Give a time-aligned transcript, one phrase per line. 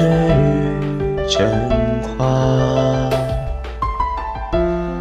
[0.00, 1.46] 春雨橙
[2.16, 3.10] 花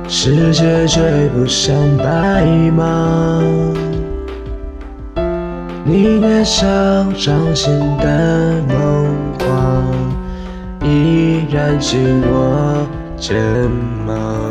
[0.09, 2.43] 世界追不上白
[2.75, 3.41] 马
[5.85, 6.67] 你年少
[7.13, 9.85] 掌心的梦话
[10.83, 12.85] 依然紧握
[13.15, 13.33] 着
[14.05, 14.49] 吗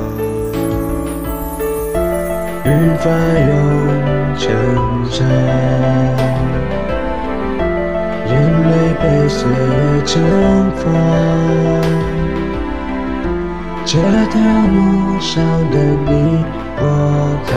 [2.64, 3.12] 云翻
[3.46, 6.27] 涌成沙
[9.00, 10.14] 被岁月蒸
[10.76, 10.82] 发。
[13.84, 14.36] 这条
[14.74, 15.74] 路上的
[16.06, 16.44] 你
[16.80, 16.82] 我
[17.46, 17.50] 他，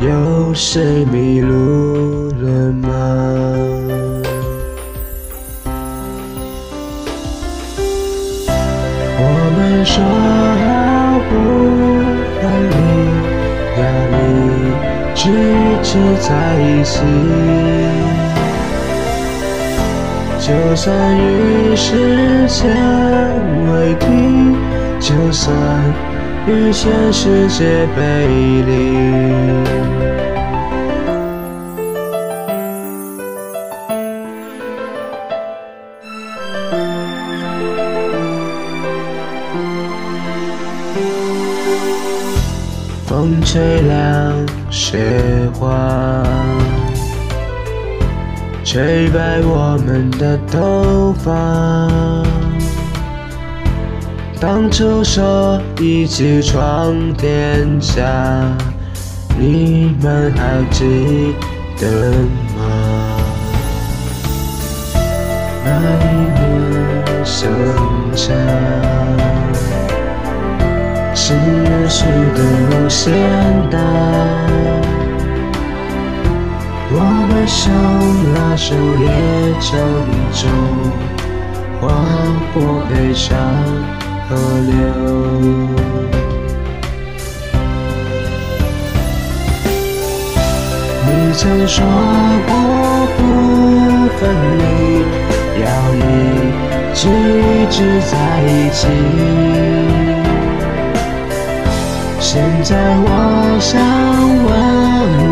[0.00, 2.88] 有谁迷路了吗？
[9.22, 9.24] 我
[9.56, 9.94] 们说
[10.60, 10.68] 好
[11.30, 11.32] 不
[12.40, 12.74] 分离，
[13.80, 14.22] 要一
[15.14, 15.88] 直一直
[16.20, 16.28] 在
[16.60, 16.92] 一起，
[20.50, 22.68] 就算与时间
[23.72, 24.06] 为敌。
[24.98, 25.56] 就算
[26.46, 28.26] 与全世界背
[28.66, 28.72] 离，
[43.06, 44.98] 风吹凉雪
[45.54, 46.22] 花，
[48.62, 51.30] 吹白我们的头发。
[54.40, 58.02] 当初说一起闯天下，
[59.38, 61.34] 你们还记
[61.78, 61.86] 得
[62.56, 62.58] 吗？
[65.64, 65.68] 那
[66.04, 66.06] 一
[66.38, 67.50] 年盛
[68.14, 68.32] 夏，
[71.14, 72.38] 是远去的
[72.70, 73.12] 无限
[73.70, 73.78] 大，
[76.92, 76.96] 我
[77.28, 77.70] 们手
[78.62, 79.08] 树叶
[79.58, 79.70] 成
[80.34, 80.46] 舟，
[81.80, 81.88] 划
[82.52, 83.34] 过悲伤。
[84.28, 84.76] 河流，
[91.06, 91.82] 你曾说
[92.46, 92.52] 过
[93.16, 93.18] 不
[94.18, 94.20] 分
[94.58, 94.62] 离，
[95.62, 95.64] 要
[95.96, 95.98] 一
[96.94, 98.78] 直一直在一起。
[102.20, 102.28] 现
[102.62, 103.08] 在我
[103.58, 103.72] 想
[104.44, 104.50] 问
[105.24, 105.29] 问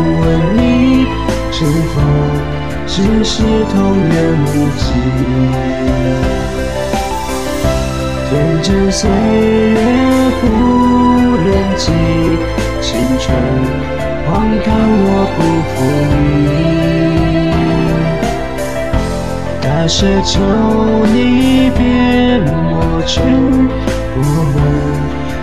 [3.01, 3.77] 只是童
[4.11, 4.15] 言
[4.45, 4.83] 无忌？
[8.29, 9.79] 天真岁月
[10.41, 10.43] 不
[11.45, 11.85] 忍记，
[12.81, 13.25] 青春
[14.27, 14.27] 荒
[14.65, 14.67] 唐
[15.05, 15.39] 我不
[15.69, 15.73] 负
[16.43, 16.47] 你。
[19.61, 20.29] 大雪求
[21.13, 21.17] 你
[21.77, 21.79] 别
[22.51, 23.21] 抹去
[24.15, 24.19] 我
[24.53, 24.57] 们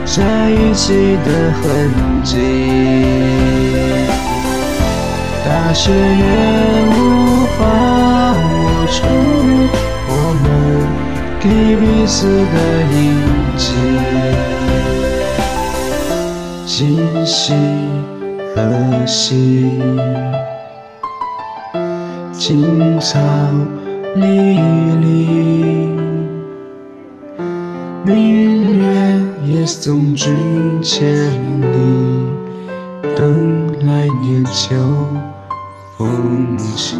[0.05, 0.15] 在
[0.50, 0.84] 一起
[1.25, 1.28] 的
[1.62, 1.65] 痕
[2.22, 2.31] 迹。
[5.43, 6.25] 大雪也
[6.91, 6.95] 无
[7.59, 7.61] 法
[8.34, 9.03] 抹去
[10.09, 10.11] 我
[10.43, 10.44] 们。
[11.39, 11.47] 给
[11.77, 12.56] 彼此的
[12.93, 12.97] 印
[13.56, 13.65] 记，
[16.66, 16.75] 今
[17.25, 17.55] 夕
[18.53, 18.56] 何
[19.06, 19.71] 夕？
[22.33, 23.19] 青草
[24.16, 24.59] 离
[25.00, 25.06] 离，
[28.05, 28.84] 明月
[29.45, 30.34] 也送君
[30.83, 31.15] 千
[31.61, 31.75] 里，
[33.16, 34.75] 等来年秋
[35.99, 36.97] 风起。